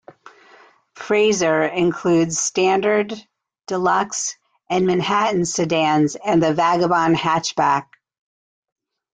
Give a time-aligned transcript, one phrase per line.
[0.95, 3.13] Frazer includes Standard,
[3.67, 4.35] Deluxe
[4.67, 7.85] and Manhattan sedans and the Vagabond hatchback.